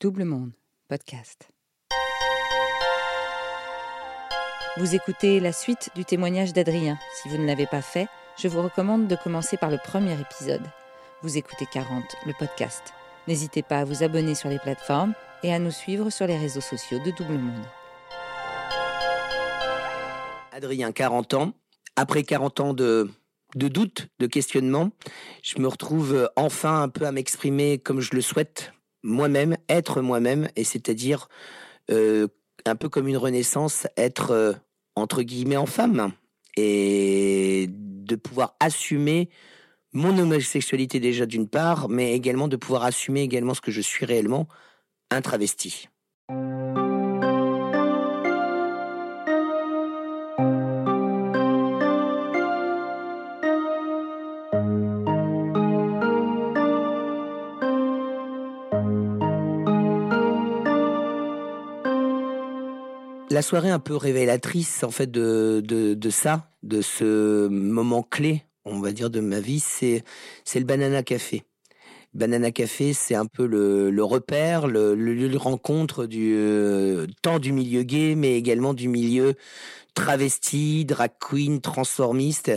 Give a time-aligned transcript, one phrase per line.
[0.00, 0.52] Double Monde,
[0.86, 1.48] podcast.
[4.76, 6.96] Vous écoutez la suite du témoignage d'Adrien.
[7.16, 8.06] Si vous ne l'avez pas fait,
[8.40, 10.62] je vous recommande de commencer par le premier épisode.
[11.22, 12.94] Vous écoutez 40, le podcast.
[13.26, 16.60] N'hésitez pas à vous abonner sur les plateformes et à nous suivre sur les réseaux
[16.60, 17.66] sociaux de Double Monde.
[20.52, 21.54] Adrien, 40 ans.
[21.96, 23.10] Après 40 ans de,
[23.56, 24.92] de doute, de questionnement,
[25.42, 28.72] je me retrouve enfin un peu à m'exprimer comme je le souhaite,
[29.02, 31.28] moi-même, être moi-même, et c'est-à-dire
[31.90, 32.28] euh,
[32.66, 34.52] un peu comme une renaissance, être euh,
[34.96, 36.12] entre guillemets en femme
[36.56, 39.30] et de pouvoir assumer
[39.92, 44.04] mon homosexualité déjà d'une part, mais également de pouvoir assumer également ce que je suis
[44.04, 44.48] réellement,
[45.10, 45.88] un travesti.
[63.30, 68.80] La soirée un peu révélatrice en fait de, de, ça, de ce moment clé, on
[68.80, 70.02] va dire, de ma vie, c'est
[70.44, 71.44] c'est le Banana Café.
[72.14, 77.52] Banana Café, c'est un peu le, repère, le, lieu de rencontre du euh, tant du
[77.52, 79.34] milieu gay, mais également du milieu
[79.94, 82.52] travesti, drag queen, transformiste,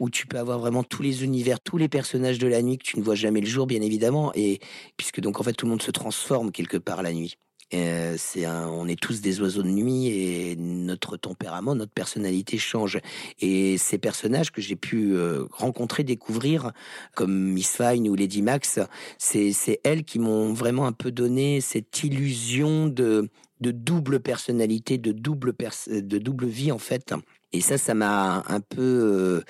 [0.00, 2.84] où tu peux avoir vraiment tous les univers, tous les personnages de la nuit que
[2.84, 4.60] tu ne vois jamais le jour, bien évidemment, et
[4.96, 7.36] puisque donc en fait tout le monde se transforme quelque part la nuit.
[7.74, 12.98] Euh, on est tous des oiseaux de nuit et notre tempérament, notre personnalité change.
[13.40, 16.72] Et ces personnages que j'ai pu euh, rencontrer, découvrir,
[17.14, 18.78] comme Miss Fine ou Lady Max,
[19.18, 23.28] c'est, c'est elles qui m'ont vraiment un peu donné cette illusion de,
[23.60, 25.54] de double personnalité, de double,
[25.88, 27.14] de double vie en fait.
[27.52, 29.40] Et ça, ça m'a un peu euh,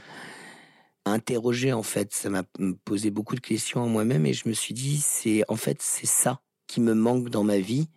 [1.05, 2.14] interrogé en fait.
[2.14, 2.44] Ça m'a
[2.84, 6.06] posé beaucoup de questions à moi-même et je me suis dit, c'est en fait c'est
[6.06, 7.89] ça qui me manque dans ma vie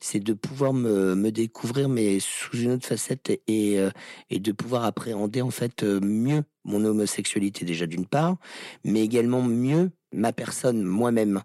[0.00, 3.90] c'est de pouvoir me, me, découvrir mais sous une autre facette et, euh,
[4.30, 8.36] et de pouvoir appréhender en fait euh, mieux mon homosexualité déjà d'une part,
[8.84, 11.42] mais également mieux ma personne moi-même.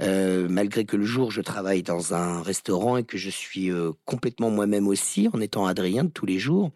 [0.00, 3.70] Euh, malgré que le jour je travaille dans un restaurant et que je suis
[4.04, 6.70] complètement moi-même aussi en étant Adrien tous les jours,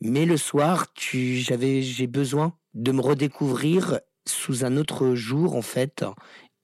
[0.00, 6.04] mais le soir j'avais j'ai besoin de me redécouvrir sous un autre jour en fait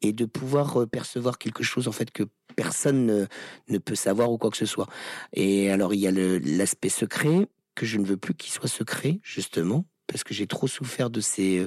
[0.02, 2.24] et de pouvoir percevoir quelque chose en fait que
[2.56, 3.28] personne
[3.68, 4.88] ne, peut savoir ou quoi que ce soit.
[5.32, 9.20] Et alors il y a l'aspect secret que je ne veux plus qu'il soit secret
[9.22, 11.66] justement parce que j'ai trop souffert de ces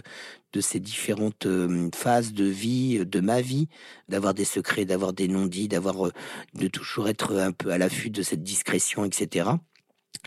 [0.52, 1.48] de ces différentes
[1.96, 3.70] phases de vie, de ma vie,
[4.10, 6.12] d'avoir des secrets, d'avoir des non-dits, d'avoir
[6.54, 9.50] de toujours être un peu à l'affût de cette discrétion, etc.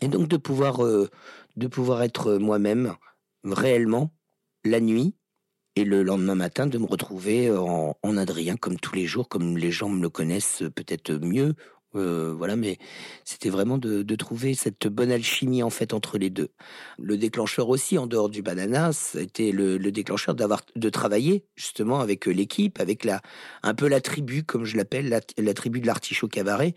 [0.01, 0.79] Et donc de pouvoir
[1.57, 2.95] de pouvoir être moi-même
[3.45, 4.13] réellement
[4.65, 5.15] la nuit
[5.77, 9.59] et le lendemain matin de me retrouver en, en, Adrien comme tous les jours, comme
[9.59, 11.55] les gens me le connaissent peut-être mieux
[11.95, 12.79] euh, voilà, mais
[13.25, 16.49] c'était vraiment de, trouver cette bonne alchimie en fait entre les deux.
[16.99, 22.01] Le déclencheur aussi, en dehors du banana, c'était le, le déclencheur d'avoir de travailler justement
[22.01, 23.21] avec euh, l'équipe, avec la
[23.63, 26.75] un peu la tribu comme je l'appelle, la, tribu de l'artichaut cabaret,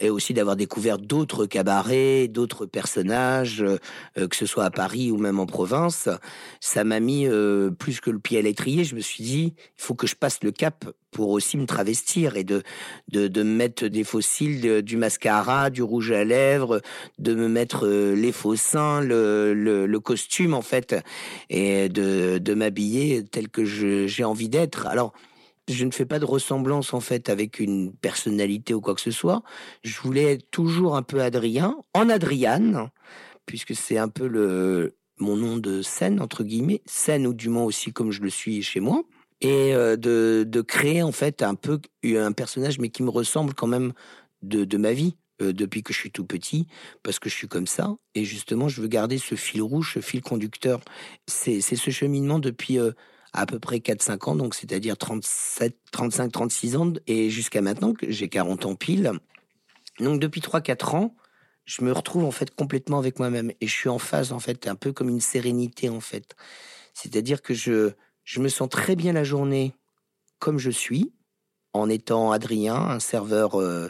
[0.00, 5.18] et aussi d'avoir découvert d'autres cabarets, d'autres personnages, euh, que ce soit à Paris ou
[5.18, 6.08] même en province.
[6.60, 7.26] Ça m'a mis
[7.78, 8.84] plus que le pied à l'étrier.
[8.84, 10.84] Je me suis dit, il faut que je passe le cap
[11.16, 12.62] pour aussi me travestir et de,
[13.08, 16.80] de mettre des fossiles, du mascara, du rouge à lèvres,
[17.18, 20.94] de me mettre euh, les faux seins, le, costume en fait,
[21.50, 24.86] et de, de m'habiller tel que j'ai envie d'être.
[24.86, 25.12] Alors,
[25.68, 29.10] je ne fais pas de ressemblance en fait avec une personnalité ou quoi que ce
[29.10, 29.42] soit.
[29.82, 32.90] Je voulais être toujours un peu Adrien, en Adriane,
[33.46, 37.64] puisque c'est un peu le mon nom de scène entre guillemets, scène ou du moins
[37.64, 39.02] aussi comme je le suis chez moi
[39.40, 43.54] et euh, de, de, créer en fait un peu un personnage mais qui me ressemble
[43.54, 43.92] quand même
[44.48, 46.66] de, ma vie euh, depuis que je suis tout petit
[47.02, 47.96] parce que je suis comme ça.
[48.14, 50.80] Et justement je veux garder ce fil rouge ce fil conducteur.
[51.26, 52.92] C'est ce cheminement depuis euh,
[53.32, 58.10] à peu près 4-5 ans donc c'est-à-dire 37 35 36 ans et jusqu'à maintenant que
[58.10, 59.12] j'ai 40 ans pile.
[60.00, 61.16] Donc depuis 3-4 ans
[61.64, 63.50] je me retrouve en fait complètement avec moi-même.
[63.60, 66.36] Et je suis en phase en fait un peu comme une sérénité en fait.
[66.94, 67.92] C'est-à-dire que je
[68.24, 69.74] je me sens très bien la journée
[70.38, 71.12] comme je suis,
[71.72, 73.88] en étant Adrien, un serveur euh,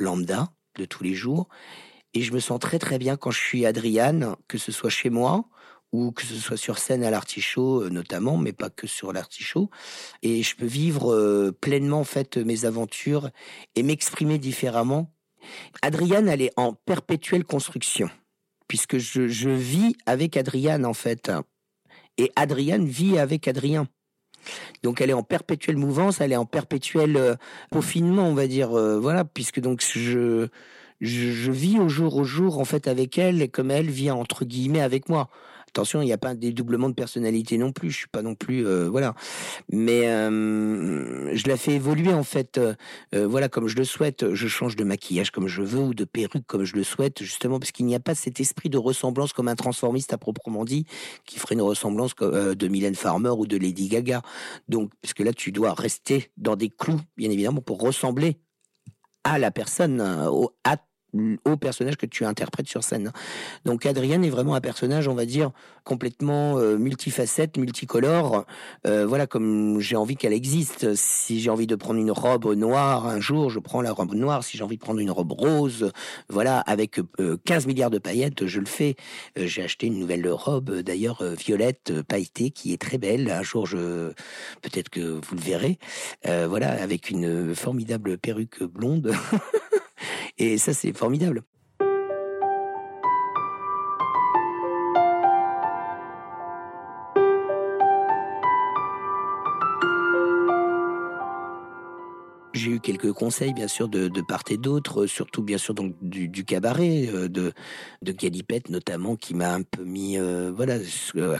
[0.00, 1.48] lambda de tous les jours.
[2.14, 5.10] Et je me sens très très bien quand je suis Adriane, que ce soit chez
[5.10, 5.44] moi
[5.92, 9.70] ou que ce soit sur scène à l'artichaut euh, notamment, mais pas que sur l'artichaut.
[10.22, 13.30] Et je peux vivre euh, pleinement en fait mes aventures
[13.74, 15.12] et m'exprimer différemment.
[15.82, 18.10] Adriane, elle est en perpétuelle construction,
[18.68, 21.30] puisque je, je vis avec Adriane en fait
[22.20, 23.88] et Adrienne vit avec Adrien.
[24.82, 27.34] Donc elle est en perpétuelle mouvance, elle est en perpétuel euh,
[27.70, 28.76] peaufinement, on va dire.
[28.76, 30.48] Euh, voilà, puisque donc je,
[31.00, 34.44] je, vis au jour au jour en fait avec elle, et comme elle vit entre
[34.44, 35.28] guillemets avec moi.
[35.70, 37.90] Attention, il n'y a pas un dédoublement de personnalité non plus.
[37.90, 39.14] Je suis pas non plus, euh, voilà.
[39.70, 42.74] Mais euh, je la fais évoluer en fait, euh,
[43.12, 44.34] voilà comme je le souhaite.
[44.34, 47.60] Je change de maquillage comme je veux ou de perruque comme je le souhaite, justement
[47.60, 50.86] parce qu'il n'y a pas cet esprit de ressemblance comme un transformiste à proprement dit,
[51.24, 54.22] qui ferait une ressemblance de Mylène Farmer ou de Lady Gaga.
[54.68, 58.38] Donc, parce que là, tu dois rester dans des clous, bien évidemment, pour ressembler
[59.22, 60.76] à la personne, au, à
[61.44, 63.12] au personnage que tu interprètes sur scène.
[63.64, 65.50] Donc Adrienne est vraiment un personnage, on va dire,
[65.84, 68.46] complètement euh, multifacette, multicolore.
[68.86, 70.94] Euh, voilà, comme j'ai envie qu'elle existe.
[70.94, 74.44] Si j'ai envie de prendre une robe noire un jour, je prends la robe noire.
[74.44, 75.92] Si j'ai envie de prendre une robe rose,
[76.28, 77.00] voilà, avec
[77.44, 78.96] 15 euh, milliards de paillettes, je le fais.
[79.36, 83.30] j'ai acheté une nouvelle robe, d'ailleurs violette pailletée, qui est très belle.
[83.30, 84.12] Un jour, je
[84.62, 85.78] peut-être que vous le verrez.
[86.24, 89.12] voilà, avec une formidable perruque blonde.
[90.42, 91.42] Et ça, c'est formidable.
[102.54, 106.44] J'ai eu quelques conseils, bien sûr, de, part et d'autre, surtout, bien sûr, donc du,
[106.46, 107.52] cabaret, euh, de,
[108.00, 110.78] de Galipette notamment, qui m'a un peu mis, euh, voilà,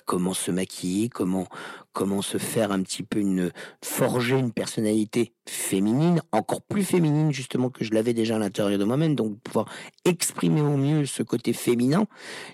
[0.05, 1.47] comment se maquiller, comment,
[1.93, 3.51] comment se faire un petit peu une,
[3.83, 8.85] forger une personnalité féminine, encore plus féminine justement que je l'avais déjà à l'intérieur de
[8.85, 9.67] moi-même, donc pouvoir
[10.05, 12.07] exprimer au mieux ce côté féminin,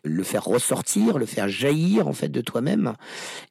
[0.04, 2.94] le faire ressortir, le faire jaillir en fait de toi-même.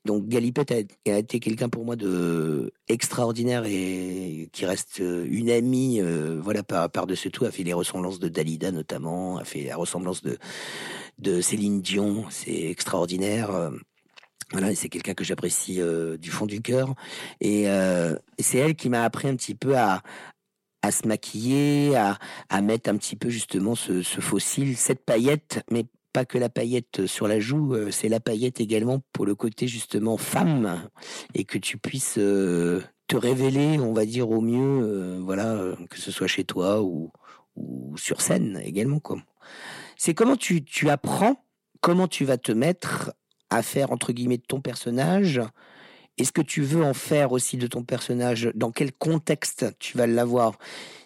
[0.06, 6.40] Donc Galipette a, été quelqu'un pour moi de extraordinaire et qui reste une amie, euh,
[6.42, 9.76] voilà par par dessus tout, a fait les ressemblances de Dalida notamment, a fait la
[9.76, 10.38] ressemblance de
[11.20, 13.72] de Céline Dion, c'est extraordinaire.
[14.52, 16.94] Voilà, c'est quelqu'un que j'apprécie euh, du fond du cœur.
[17.44, 20.02] Euh, et c'est elle qui m'a appris un petit peu à,
[20.82, 22.18] à se maquiller, à,
[22.50, 26.50] à mettre un petit peu justement ce, ce fossile, cette paillette, mais pas que la
[26.50, 30.90] paillette sur la joue, euh, c'est la paillette également pour le côté justement femme,
[31.34, 36.28] et que tu puisses te révéler, on va dire au mieux, voilà, que ce soit
[36.28, 37.12] chez toi ou,
[37.56, 39.02] ou sur scène également.
[39.98, 41.44] C'est comment tu, tu apprends,
[41.82, 43.12] comment tu vas te mettre
[43.56, 45.42] à faire entre guillemets de ton personnage
[46.18, 48.52] Est-ce que tu veux en faire aussi de ton personnage?
[48.56, 50.58] Dans quel contexte tu vas l'avoir?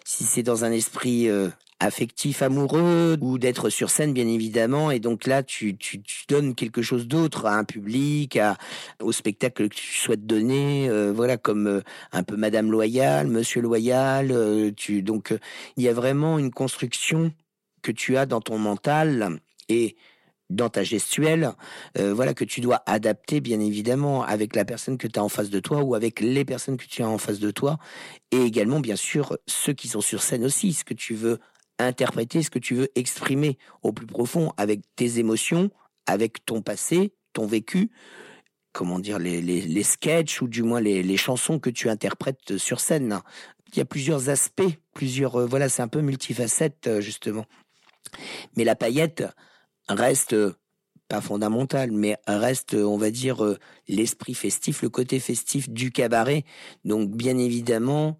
[0.04, 1.48] Si c'est dans un esprit euh,
[1.78, 4.90] affectif, amoureux, ou d'être sur scène, bien évidemment.
[4.90, 8.56] Et donc là, tu, tu, donnes quelque chose d'autre à un public, à,
[9.00, 10.88] au spectacle que tu souhaites donner.
[10.88, 11.80] Euh, voilà, comme euh,
[12.12, 14.72] un peu Madame Loyal, Monsieur Loyal.
[14.76, 15.34] tu, donc,
[15.76, 17.32] il y a vraiment une construction
[17.82, 19.40] que tu as dans ton mental.
[19.68, 19.96] Et
[20.50, 21.52] dans ta gestuelle,
[21.98, 25.28] euh, voilà que tu dois adapter bien évidemment avec la personne que tu as en
[25.28, 27.78] face de toi ou avec les personnes que tu as en face de toi
[28.32, 31.38] et également bien sûr ceux qui sont sur scène aussi, ce que tu veux
[31.78, 35.70] interpréter, ce que tu veux exprimer au plus profond avec tes émotions,
[36.06, 37.90] avec ton passé, ton vécu,
[38.72, 42.80] comment dire les, les, sketchs ou du moins les, les, chansons que tu interprètes sur
[42.80, 43.20] scène.
[43.72, 47.46] Il y a plusieurs aspects, plusieurs euh, voilà, c'est un peu multifacette euh, justement.
[48.56, 49.24] Mais la paillette,
[49.90, 50.34] reste
[51.10, 53.58] pas fondamental, mais reste, on va dire, euh,
[53.88, 56.44] l'esprit festif, le côté festif du cabaret.
[56.84, 58.18] Donc, bien évidemment,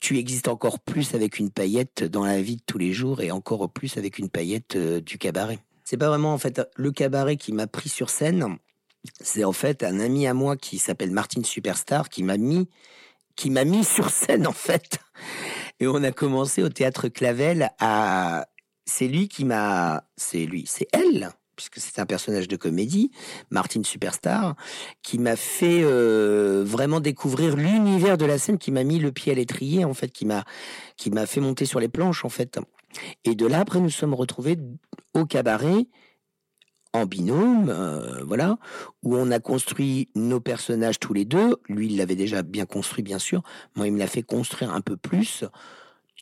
[0.00, 3.30] tu existes encore plus avec une paillette dans la vie de tous les jours et
[3.30, 5.58] encore plus avec une paillette euh, du cabaret.
[5.84, 8.56] C'est pas vraiment, en fait, le cabaret qui m'a pris sur scène.
[9.20, 12.66] C'est en fait un ami à moi qui s'appelle Martin Superstar qui m'a mis,
[13.36, 14.98] qui m'a mis sur scène, en fait.
[15.80, 18.46] Et on a commencé au théâtre Clavel à
[18.86, 23.10] c'est lui qui m'a, c'est lui, c'est elle, puisque c'est un personnage de comédie,
[23.50, 24.54] Martine Superstar,
[25.02, 29.32] qui m'a fait euh, vraiment découvrir l'univers de la scène, qui m'a mis le pied
[29.32, 30.44] à l'étrier, en fait, qui m'a,
[31.26, 32.58] fait monter sur les planches, en fait.
[33.24, 34.58] Et de là, après, nous sommes retrouvés
[35.14, 35.86] au cabaret,
[36.92, 38.56] en binôme, euh, voilà,
[39.02, 41.56] où on a construit nos personnages tous les deux.
[41.68, 43.42] Lui, il l'avait déjà bien construit, bien sûr.
[43.74, 45.44] Moi, il me l'a fait construire un peu plus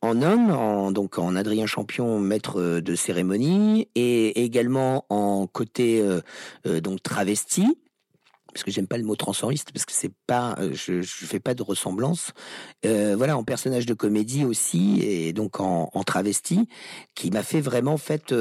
[0.05, 6.01] en homme, en, donc en Adrien Champion, maître euh, de cérémonie, et également en côté
[6.01, 6.21] euh,
[6.67, 7.67] euh, donc travesti
[8.53, 11.55] parce que j'aime pas le mot transformiste parce que c'est pas je, je fais pas
[11.55, 12.31] de ressemblance.
[12.85, 16.69] Voilà en personnage de comédie aussi et donc en, travesti
[17.17, 18.33] qui m'a fait vraiment fait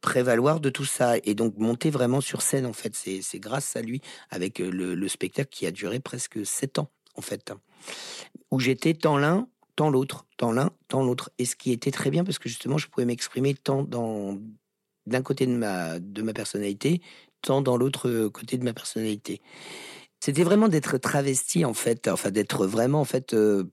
[0.00, 2.96] prévaloir de tout ça et donc monter vraiment sur scène en fait.
[2.96, 6.88] C'est c'est grâce à lui avec le, le, spectacle qui a duré presque sept ans
[7.14, 7.52] en fait
[8.50, 9.48] où j'étais tant l'un
[9.90, 11.30] l'autre, tant l'un, tant l'autre.
[11.38, 14.38] Et ce qui était très bien parce que justement, je pouvais m'exprimer tant dans
[15.06, 17.00] d'un côté de ma de ma personnalité,
[17.42, 19.40] tant dans l'autre côté de ma personnalité.
[20.20, 23.34] C'était vraiment d'être travesti en fait, enfin d'être vraiment en fait.
[23.34, 23.64] Euh,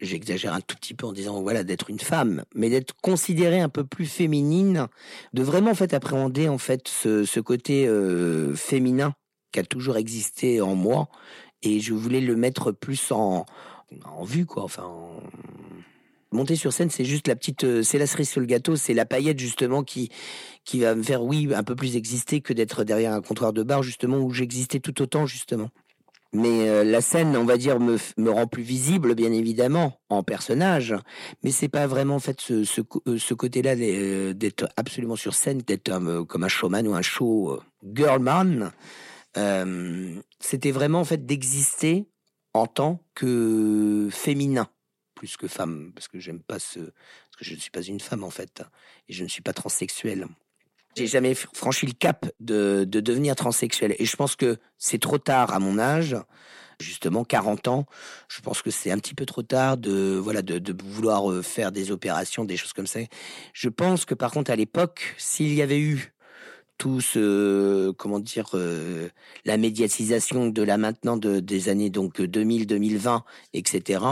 [0.00, 3.68] j'exagère un tout petit peu en disant voilà d'être une femme, mais d'être considérée un
[3.68, 4.86] peu plus féminine,
[5.32, 9.14] de vraiment en fait appréhender en fait ce, côté euh, féminin
[9.52, 11.08] qui a toujours existé en moi,
[11.62, 13.46] et je voulais le mettre plus en,
[14.04, 14.90] en vue quoi, enfin.
[16.30, 18.92] Monter sur scène, c'est juste la petite, euh, c'est la cerise sur le gâteau, c'est
[18.92, 20.10] la paillette justement qui
[20.66, 23.62] qui va me faire, oui, un peu plus exister que d'être derrière un comptoir de
[23.62, 25.70] bar justement où j'existais tout autant justement.
[26.34, 30.22] Mais euh, la scène, on va dire, me, me rend plus visible, bien évidemment, en
[30.22, 30.94] personnage.
[31.42, 33.74] Mais c'est pas vraiment en fait ce, ce, euh, côté-là
[34.34, 35.90] d'être absolument sur scène, d'être
[36.26, 37.58] comme un showman ou un show
[37.94, 38.70] girlman.
[40.40, 42.06] C'était vraiment en fait d'exister
[42.54, 44.68] en tant que féminin
[45.14, 47.98] plus que femme, parce que j'aime pas ce, parce que je ne suis pas une
[47.98, 48.62] femme en fait,
[49.08, 50.26] et je ne suis pas transsexuel.
[50.96, 55.18] J'ai jamais franchi le cap de, de devenir transsexuel, et je pense que c'est trop
[55.18, 56.16] tard à mon âge,
[56.80, 57.86] justement 40 ans.
[58.28, 61.42] Je pense que c'est un petit peu trop tard de voilà de, de, vouloir euh,
[61.42, 63.00] faire des opérations, des choses comme ça.
[63.52, 66.12] Je pense que par contre à l'époque, s'il y avait eu
[66.78, 69.08] tout ce comment dire euh,
[69.44, 74.04] la médiatisation de la maintenant de, des années donc 2000 2020 etc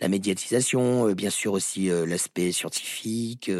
[0.00, 3.50] la médiatisation euh, bien sûr aussi euh, l'aspect scientifique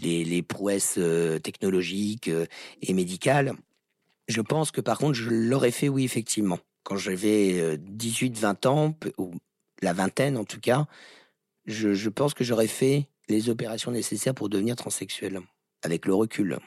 [0.00, 0.98] les, les prouesses
[1.42, 2.30] technologiques
[2.82, 3.54] et médicales.
[4.28, 6.58] Je pense que par contre je l'aurais fait oui effectivement.
[6.84, 9.32] Quand j'avais 18 20 ans ou
[9.80, 10.86] la vingtaine en tout cas
[11.66, 15.40] je, je pense que j'aurais fait les opérations nécessaires pour devenir transsexuel
[15.82, 16.58] avec le recul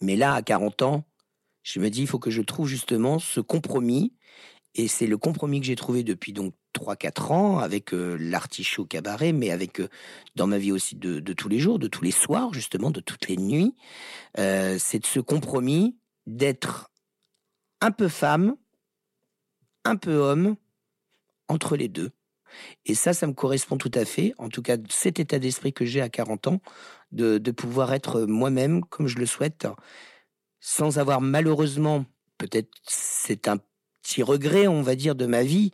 [0.00, 1.04] mais là, à 40 ans,
[1.62, 4.12] je me dis, il faut que je trouve justement ce compromis.
[4.74, 9.32] Et c'est le compromis que j'ai trouvé depuis donc 3-4 ans avec euh, l'artichaut cabaret,
[9.32, 9.88] mais avec euh,
[10.36, 13.26] dans ma vie aussi de, tous les jours, de tous les soirs, justement, de toutes
[13.28, 13.74] les nuits.
[14.38, 16.90] Euh, c'est ce compromis d'être
[17.80, 18.56] un peu femme,
[19.84, 20.56] un peu homme,
[21.48, 22.10] entre les deux.
[22.84, 24.34] Et ça, ça me correspond tout à fait.
[24.38, 26.60] En tout cas, cet état d'esprit que j'ai à 40 ans,
[27.12, 29.66] de, pouvoir être moi-même comme je le souhaite,
[30.60, 32.04] sans avoir malheureusement,
[32.38, 33.58] peut-être c'est un
[34.02, 35.72] petit regret, on va dire, de ma vie,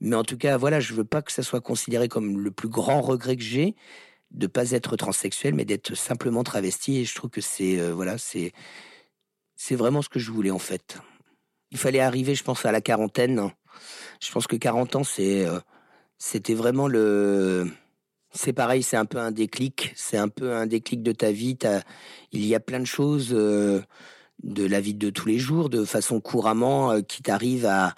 [0.00, 2.68] mais en tout cas, voilà, je veux pas que ça soit considéré comme le plus
[2.68, 3.74] grand regret que j'ai
[4.30, 6.98] de pas être transsexuel, mais d'être simplement travesti.
[6.98, 8.52] Et je trouve que c'est euh, voilà, c'est
[9.56, 10.98] c'est vraiment ce que je voulais en fait.
[11.70, 13.50] Il fallait arriver, je pense, à la quarantaine.
[14.22, 15.60] Je pense que 40 ans, c'est euh,
[16.18, 17.70] c'était vraiment le.
[18.32, 19.92] C'est pareil, c'est un peu un déclic.
[19.96, 21.56] C'est un peu un déclic de ta vie.
[22.32, 23.80] Il y a plein de choses euh,
[24.42, 27.94] de la vie de tous les jours, de façon couramment, euh, qui t'arrivent à,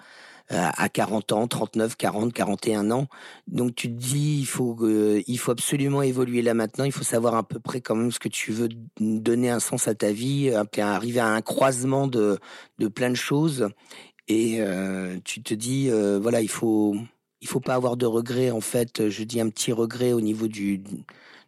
[0.49, 3.07] à 40 ans, 39, 40, 41 ans.
[3.47, 6.85] Donc tu te dis, il faut, il faut absolument évoluer là maintenant.
[6.85, 9.87] Il faut savoir à peu près quand même ce que tu veux donner un sens
[9.87, 12.37] à ta vie, arriver à un croisement de,
[12.79, 13.69] de plein de choses.
[14.27, 15.89] Et euh, tu te dis,
[16.21, 16.95] voilà, il faut,
[17.41, 18.51] il faut pas avoir de regrets.
[18.51, 20.81] En fait, je dis un petit regret au niveau du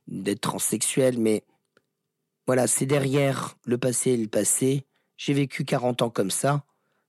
[0.07, 1.43] d'être transsexuel, mais
[2.45, 4.85] voilà, c'est derrière le passé et le passé.
[5.15, 6.65] J'ai vécu 40 ans comme ça.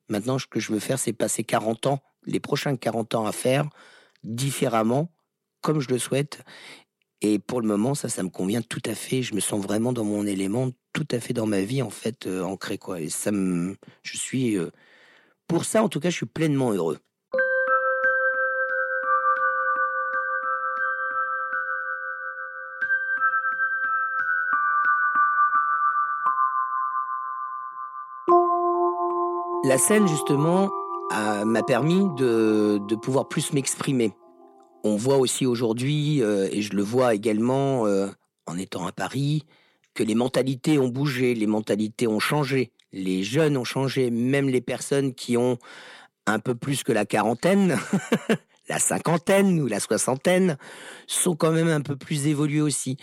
[0.08, 3.32] Maintenant, ce que je veux faire, c'est passer 40 ans, les prochains 40 ans à
[3.32, 3.68] faire
[4.22, 5.10] différemment,
[5.60, 6.44] comme je le souhaite.
[7.20, 9.22] Et pour le moment, ça, ça me convient tout à fait.
[9.22, 12.26] Je me sens vraiment dans mon élément, tout à fait dans ma vie, en fait,
[12.26, 13.00] euh, ancré, quoi.
[13.00, 14.70] Et ça je suis, euh,
[15.48, 16.98] pour ça, en tout cas, je suis pleinement heureux.
[29.64, 30.68] La scène, justement,
[31.10, 34.12] m'a permis de, pouvoir plus m'exprimer.
[34.84, 38.08] On voit aussi aujourd'hui, euh, et je le vois également euh,
[38.46, 39.46] en étant à Paris,
[39.94, 44.60] que les mentalités ont bougé, les mentalités ont changé, les jeunes ont changé, même les
[44.60, 45.56] personnes qui ont
[46.26, 47.78] un peu plus que la quarantaine,
[48.68, 50.58] la cinquantaine ou la soixantaine,
[51.06, 52.98] sont quand même un peu plus évoluées aussi.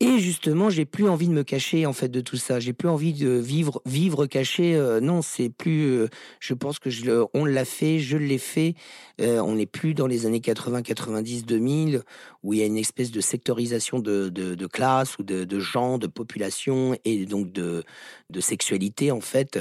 [0.00, 2.60] Et justement, j'ai plus envie de me cacher en fait de tout ça.
[2.60, 4.74] J'ai plus envie de vivre vivre caché.
[4.76, 5.86] Euh, non, c'est plus.
[5.86, 6.90] Euh, je pense que
[7.32, 8.74] on l'a fait, je l'ai fait.
[9.22, 12.02] Euh, on n'est plus dans les années 80, 90, 2000
[12.42, 16.06] où il y a une espèce de sectorisation de, classe ou de, de genre, de
[16.08, 17.82] population et donc de,
[18.28, 19.58] de sexualité en fait.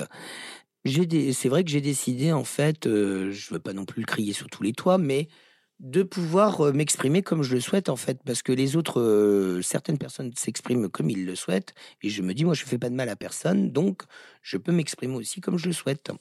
[0.85, 2.83] C'est vrai que j'ai décidé en fait.
[2.83, 5.29] je veux pas non plus le crier sur tous les toits, mais
[5.79, 8.19] de pouvoir m'exprimer comme je le souhaite en fait.
[8.25, 11.73] Parce que les autres certaines personnes s'expriment comme ils le souhaitent.
[12.01, 13.71] Et je me dis moi je fais pas de mal à personne.
[13.71, 14.03] Donc
[14.41, 16.11] je peux m'exprimer aussi comme je le souhaite.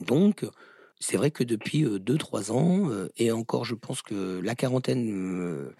[0.00, 0.44] Donc
[1.00, 5.74] c'est vrai que depuis 2-3 ans et encore je pense que la quarantaine me,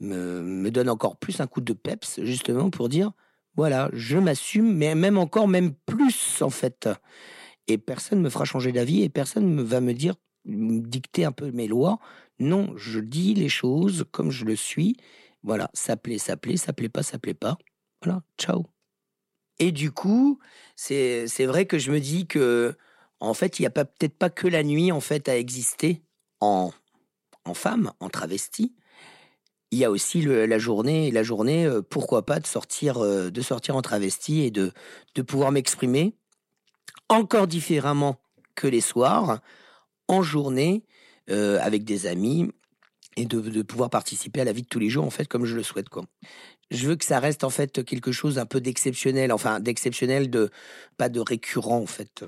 [0.00, 3.12] me, donne encore plus un coup de peps justement pour dire
[3.54, 6.88] voilà je m'assume mais même encore même plus en fait.
[7.68, 11.24] Et personne ne me fera changer d'avis et personne ne va me dire, me dicter
[11.24, 11.98] un peu mes lois.
[12.38, 14.96] Non, je dis les choses comme je le suis.
[15.42, 17.58] Voilà, ça plaît, ça plaît, ça plaît pas, ça plaît pas.
[18.02, 18.66] Voilà, ciao.
[19.58, 20.38] Et du coup,
[20.74, 22.76] c'est vrai que je me dis que,
[23.20, 26.02] en fait, il n'y a peut-être pas que la nuit en fait à exister
[26.40, 26.70] en,
[27.44, 28.74] en femme, en travesti.
[29.72, 33.40] Il y a aussi la journée, la journée, euh, pourquoi pas de sortir, euh, de
[33.40, 34.72] sortir en travesti et de,
[35.14, 36.14] de pouvoir m'exprimer
[37.08, 38.20] encore différemment
[38.54, 39.40] que les soirs,
[40.08, 40.84] en journée,
[41.30, 42.50] euh, avec des amis,
[43.16, 45.56] et de, pouvoir participer à la vie de tous les jours, en fait, comme je
[45.56, 46.04] le souhaite, quoi.
[46.70, 50.50] Je veux que ça reste, en fait, quelque chose un peu d'exceptionnel, enfin, d'exceptionnel, de,
[50.96, 52.24] pas de récurrent, en fait.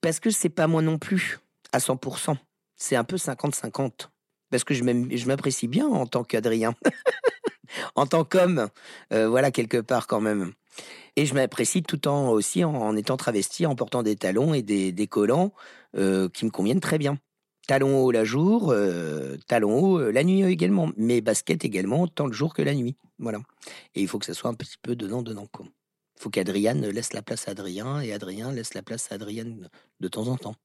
[0.00, 1.38] Parce que c'est pas moi non plus,
[1.72, 2.36] à 100%.
[2.76, 4.08] C'est un peu 50-50.
[4.50, 6.74] Parce que je m'apprécie bien en tant qu'Adrien.
[7.94, 8.68] en tant qu'homme,
[9.12, 10.52] euh, voilà, quelque part, quand même.
[11.16, 15.06] Et je m'apprécie tout en aussi en, étant travesti, en portant des talons et des,
[15.06, 15.52] collants
[15.96, 17.18] euh, qui me conviennent très bien.
[17.66, 20.90] Talons hauts la jour, euh, talons hauts euh, la nuit également.
[20.96, 22.96] Mes baskets également, tant le jour que la nuit.
[23.18, 23.38] Voilà.
[23.94, 25.46] Et il faut que ça soit un petit peu dedans, dedans.
[25.60, 29.70] Il faut qu'Adriane laisse la place à Adrien et Adrien laisse la place à Adrienne
[30.00, 30.56] de temps en temps.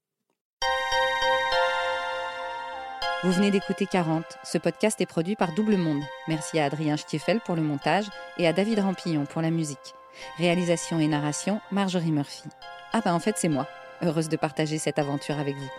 [3.24, 4.24] Vous venez d'écouter 40.
[4.45, 6.01] Ce podcast est produit par Double Monde.
[6.29, 8.05] Merci à Adrien Stiefel pour le montage
[8.38, 9.93] et à David Rampillon pour la musique.
[10.38, 12.48] Réalisation et narration, Marjorie Murphy.
[12.93, 13.67] Ah bah en fait c'est moi.
[14.01, 15.70] Heureuse de partager cette aventure avec vous.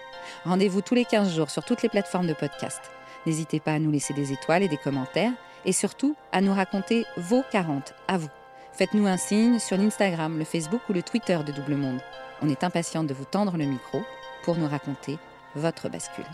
[0.45, 2.81] Rendez-vous tous les 15 jours sur toutes les plateformes de podcast.
[3.27, 5.33] N'hésitez pas à nous laisser des étoiles et des commentaires
[5.65, 8.31] et surtout à nous raconter vos 40 à vous.
[8.73, 12.01] Faites-nous un signe sur l'Instagram, le Facebook ou le Twitter de Double Monde.
[12.43, 14.03] On est impatiente de vous tendre le micro
[14.43, 15.19] pour nous raconter
[15.55, 16.25] votre bascule.